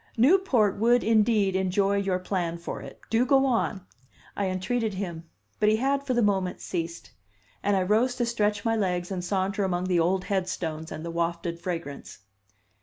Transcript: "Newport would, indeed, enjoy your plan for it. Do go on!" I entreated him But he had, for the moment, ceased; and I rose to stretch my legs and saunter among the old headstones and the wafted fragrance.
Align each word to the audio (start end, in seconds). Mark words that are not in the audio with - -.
"Newport 0.17 0.77
would, 0.77 1.03
indeed, 1.03 1.55
enjoy 1.55 1.95
your 1.97 2.17
plan 2.17 2.57
for 2.57 2.81
it. 2.81 2.99
Do 3.11 3.23
go 3.23 3.45
on!" 3.45 3.85
I 4.35 4.47
entreated 4.47 4.95
him 4.95 5.29
But 5.59 5.69
he 5.69 5.75
had, 5.75 6.07
for 6.07 6.15
the 6.15 6.23
moment, 6.23 6.59
ceased; 6.59 7.11
and 7.61 7.75
I 7.77 7.83
rose 7.83 8.15
to 8.15 8.25
stretch 8.25 8.65
my 8.65 8.75
legs 8.75 9.11
and 9.11 9.23
saunter 9.23 9.63
among 9.63 9.83
the 9.83 9.99
old 9.99 10.23
headstones 10.23 10.91
and 10.91 11.05
the 11.05 11.11
wafted 11.11 11.59
fragrance. 11.59 12.17